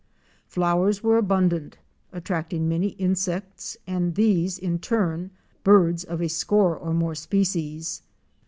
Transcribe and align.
Flowers 0.47 1.03
were 1.03 1.17
abundant, 1.19 1.77
attracting 2.11 2.67
many 2.67 2.87
insects 2.97 3.77
and 3.85 4.15
these 4.15 4.57
in 4.57 4.79
turn 4.79 5.29
birds 5.63 6.03
of 6.03 6.21
a 6.23 6.27
score 6.27 6.75
or 6.75 6.91
more 6.91 7.13
species. 7.13 8.01